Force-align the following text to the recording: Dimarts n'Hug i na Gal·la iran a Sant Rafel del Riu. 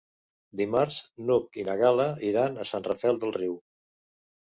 Dimarts 0.59 0.95
n'Hug 1.27 1.59
i 1.63 1.65
na 1.67 1.75
Gal·la 1.81 2.07
iran 2.29 2.57
a 2.57 2.65
Sant 2.71 2.87
Rafel 2.89 3.21
del 3.25 3.35
Riu. 3.37 3.55